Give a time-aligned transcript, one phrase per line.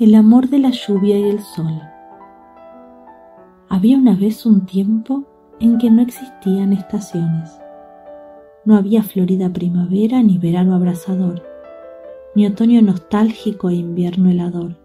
[0.00, 1.78] El amor de la lluvia y el sol.
[3.68, 5.24] Había una vez un tiempo
[5.60, 7.60] en que no existían estaciones.
[8.64, 11.42] No había florida primavera ni verano abrasador,
[12.34, 14.78] ni otoño nostálgico e invierno helador.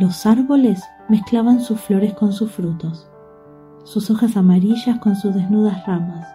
[0.00, 3.08] Los árboles mezclaban sus flores con sus frutos,
[3.84, 6.26] sus hojas amarillas con sus desnudas ramas,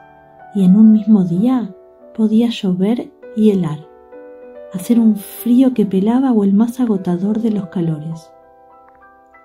[0.55, 1.75] y en un mismo día
[2.15, 3.90] podía llover y helar
[4.73, 8.31] hacer un frío que pelaba o el más agotador de los calores.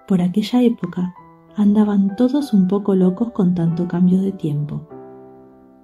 [0.07, 1.15] Por aquella época
[1.57, 4.87] andaban todos un poco locos con tanto cambio de tiempo.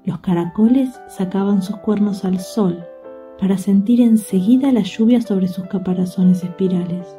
[0.04, 2.84] Los caracoles sacaban sus cuernos al sol
[3.40, 7.16] para sentir enseguida la lluvia sobre sus caparazones espirales.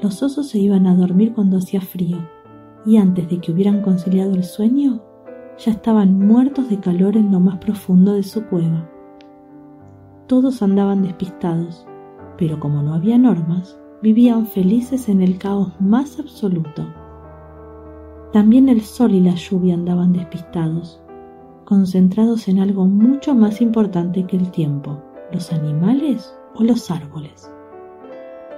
[0.00, 2.18] Los osos se iban a dormir cuando hacía frío
[2.84, 5.02] y antes de que hubieran conciliado el sueño,
[5.58, 8.88] ya estaban muertos de calor en lo más profundo de su cueva
[10.30, 11.84] todos andaban despistados,
[12.38, 16.86] pero como no había normas, vivían felices en el caos más absoluto.
[18.32, 21.02] También el sol y la lluvia andaban despistados,
[21.64, 27.52] concentrados en algo mucho más importante que el tiempo, los animales o los árboles,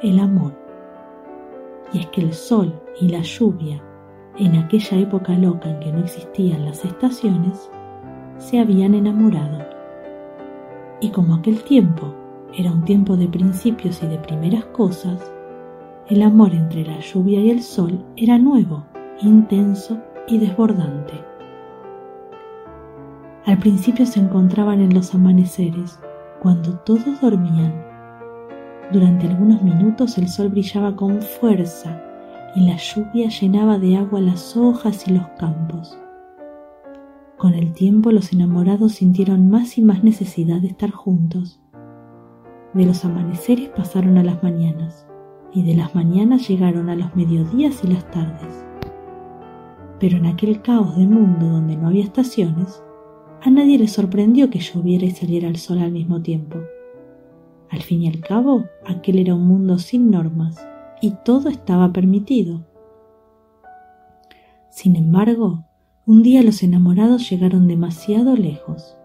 [0.02, 0.52] el amor.
[1.94, 3.82] Y es que el sol y la lluvia,
[4.36, 7.70] en aquella época loca en que no existían las estaciones,
[8.36, 9.71] se habían enamorado
[11.02, 12.14] y como aquel tiempo
[12.56, 15.20] era un tiempo de principios y de primeras cosas,
[16.08, 18.84] el amor entre la lluvia y el sol era nuevo,
[19.20, 21.14] intenso y desbordante.
[23.44, 25.98] Al principio se encontraban en los amaneceres,
[26.40, 27.84] cuando todos dormían.
[28.92, 32.00] Durante algunos minutos el sol brillaba con fuerza
[32.54, 35.98] y la lluvia llenaba de agua las hojas y los campos.
[37.42, 41.60] Con el tiempo los enamorados sintieron más y más necesidad de estar juntos.
[42.72, 45.08] De los amaneceres pasaron a las mañanas
[45.52, 48.64] y de las mañanas llegaron a los mediodías y las tardes.
[49.98, 52.80] Pero en aquel caos de mundo donde no había estaciones,
[53.40, 56.60] a nadie le sorprendió que lloviera y saliera el sol al mismo tiempo.
[57.70, 60.64] Al fin y al cabo, aquel era un mundo sin normas
[61.00, 62.64] y todo estaba permitido.
[64.70, 65.64] Sin embargo,
[66.04, 68.96] un día los enamorados llegaron demasiado lejos.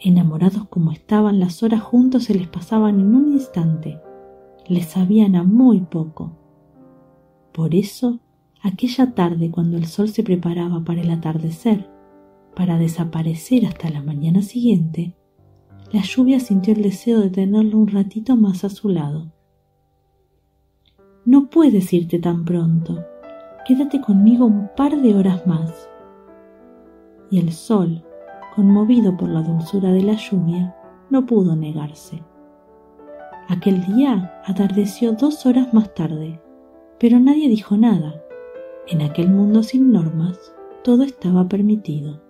[0.00, 4.00] Enamorados como estaban, las horas juntos se les pasaban en un instante.
[4.66, 6.32] Les sabían a muy poco.
[7.52, 8.20] Por eso,
[8.62, 11.90] aquella tarde cuando el sol se preparaba para el atardecer,
[12.54, 15.14] para desaparecer hasta la mañana siguiente,
[15.92, 19.30] la lluvia sintió el deseo de tenerlo un ratito más a su lado.
[21.26, 23.04] No puedes irte tan pronto,
[23.66, 25.88] quédate conmigo un par de horas más.
[27.30, 28.04] Y el sol,
[28.54, 30.76] conmovido por la dulzura de la lluvia,
[31.10, 32.22] no pudo negarse.
[33.48, 36.40] Aquel día atardeció dos horas más tarde,
[37.00, 38.22] pero nadie dijo nada.
[38.86, 40.38] En aquel mundo sin normas,
[40.84, 42.20] todo estaba permitido.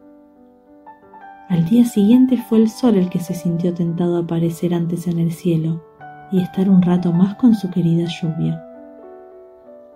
[1.50, 5.18] Al día siguiente fue el sol el que se sintió tentado a aparecer antes en
[5.18, 5.84] el cielo
[6.32, 8.62] y estar un rato más con su querida lluvia.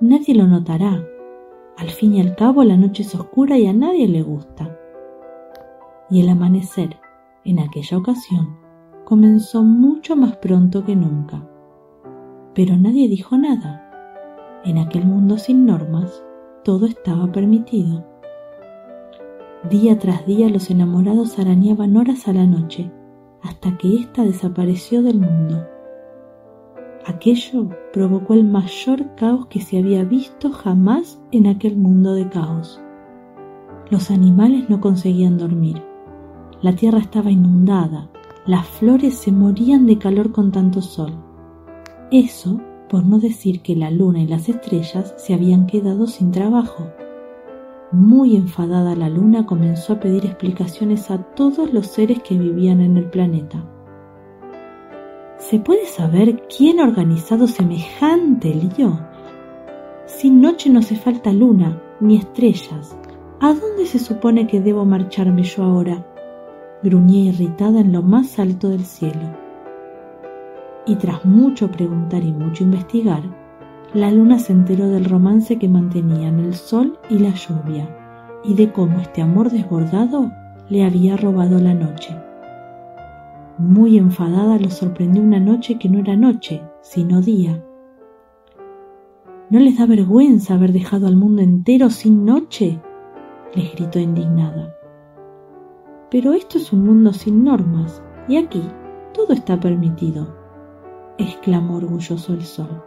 [0.00, 1.02] Nadie lo notará,
[1.76, 4.78] al fin y al cabo la noche es oscura y a nadie le gusta.
[6.10, 6.96] Y el amanecer,
[7.44, 8.56] en aquella ocasión,
[9.04, 11.48] comenzó mucho más pronto que nunca.
[12.54, 14.60] Pero nadie dijo nada.
[14.64, 16.22] En aquel mundo sin normas,
[16.64, 18.04] todo estaba permitido.
[19.70, 22.90] Día tras día los enamorados arañaban horas a la noche,
[23.42, 25.66] hasta que ésta desapareció del mundo.
[27.06, 32.80] Aquello provocó el mayor caos que se había visto jamás en aquel mundo de caos.
[33.90, 35.82] Los animales no conseguían dormir.
[36.62, 38.10] La tierra estaba inundada.
[38.46, 41.12] Las flores se morían de calor con tanto sol.
[42.10, 46.88] Eso por no decir que la luna y las estrellas se habían quedado sin trabajo.
[47.92, 52.96] Muy enfadada la luna comenzó a pedir explicaciones a todos los seres que vivían en
[52.96, 53.64] el planeta.
[55.40, 59.00] ¿Se puede saber quién ha organizado semejante lío?
[60.04, 62.94] Sin noche no se falta luna, ni estrellas.
[63.40, 66.04] ¿A dónde se supone que debo marcharme yo ahora?
[66.82, 69.34] Gruñé irritada en lo más alto del cielo.
[70.86, 73.22] Y tras mucho preguntar y mucho investigar,
[73.94, 77.88] la luna se enteró del romance que mantenían el sol y la lluvia,
[78.44, 80.30] y de cómo este amor desbordado
[80.68, 82.14] le había robado la noche.
[83.60, 87.62] Muy enfadada lo sorprendió una noche que no era noche, sino día.
[89.50, 92.80] ¿No les da vergüenza haber dejado al mundo entero sin noche?
[93.54, 94.74] les gritó indignada.
[96.10, 98.62] Pero esto es un mundo sin normas, y aquí
[99.12, 100.34] todo está permitido.
[101.18, 102.82] exclamó orgulloso el sol.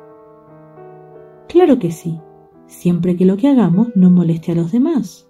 [1.49, 2.19] Claro que sí,
[2.65, 5.29] siempre que lo que hagamos no moleste a los demás.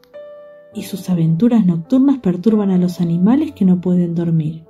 [0.74, 4.64] Y sus aventuras nocturnas perturban a los animales que no pueden dormir.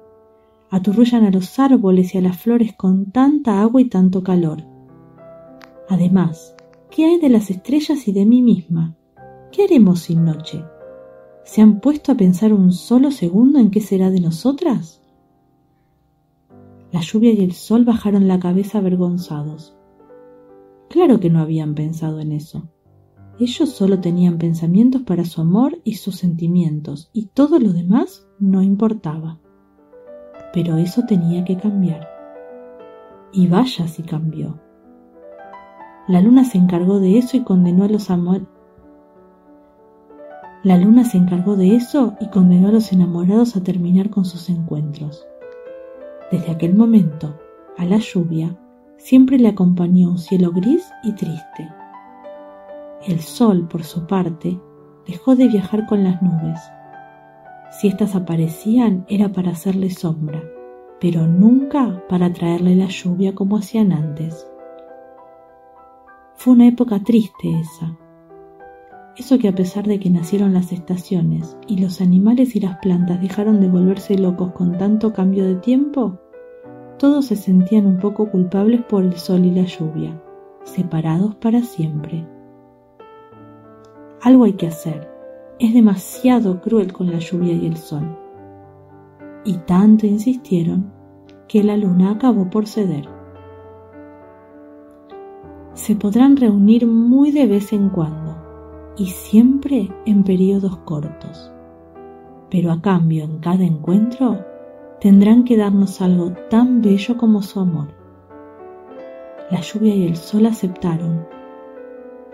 [0.73, 4.63] Aturrullan a los árboles y a las flores con tanta agua y tanto calor.
[5.87, 6.55] Además,
[6.89, 8.97] ¿qué hay de las estrellas y de mí misma?
[9.51, 10.65] ¿Qué haremos sin noche?
[11.45, 15.03] ¿Se han puesto a pensar un solo segundo en qué será de nosotras?
[16.91, 19.77] La lluvia y el sol bajaron la cabeza avergonzados.
[20.89, 22.67] Claro que no habían pensado en eso.
[23.39, 28.63] Ellos solo tenían pensamientos para su amor y sus sentimientos, y todo lo demás no
[28.63, 29.39] importaba.
[30.53, 32.07] Pero eso tenía que cambiar.
[33.33, 34.59] Y vaya si cambió.
[36.07, 38.47] La luna se encargó de eso y condenó a los amores.
[40.63, 44.49] La luna se encargó de eso y condenó a los enamorados a terminar con sus
[44.49, 45.25] encuentros.
[46.31, 47.37] Desde aquel momento,
[47.77, 48.57] a la lluvia
[48.97, 51.69] siempre le acompañó un cielo gris y triste.
[53.05, 54.57] El sol, por su parte,
[55.05, 56.59] dejó de viajar con las nubes.
[57.79, 60.43] Si éstas aparecían era para hacerle sombra,
[61.01, 64.47] pero nunca para traerle la lluvia como hacían antes.
[66.35, 67.97] Fue una época triste esa.
[69.17, 73.19] Eso que a pesar de que nacieron las estaciones y los animales y las plantas
[73.21, 76.19] dejaron de volverse locos con tanto cambio de tiempo,
[76.99, 80.21] todos se sentían un poco culpables por el sol y la lluvia,
[80.63, 82.25] separados para siempre.
[84.21, 85.12] Algo hay que hacer.
[85.59, 88.17] Es demasiado cruel con la lluvia y el sol.
[89.45, 90.91] Y tanto insistieron
[91.47, 93.07] que la luna acabó por ceder.
[95.73, 98.35] Se podrán reunir muy de vez en cuando
[98.97, 101.51] y siempre en periodos cortos.
[102.49, 104.45] Pero a cambio en cada encuentro
[104.99, 107.89] tendrán que darnos algo tan bello como su amor.
[109.51, 111.27] La lluvia y el sol aceptaron.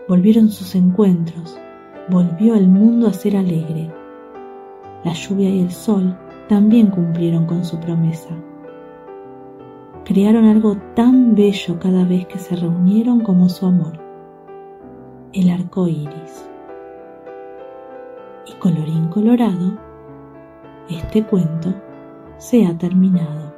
[0.08, 1.60] Volvieron sus encuentros,
[2.10, 3.92] volvió el mundo a ser alegre.
[5.04, 6.18] La lluvia y el sol
[6.48, 8.30] también cumplieron con su promesa.
[10.06, 13.94] Crearon algo tan bello cada vez que se reunieron como su amor,
[15.34, 16.50] el arco iris.
[18.48, 19.78] Y colorín colorado,
[20.90, 21.74] este cuento
[22.38, 23.49] se ha terminado.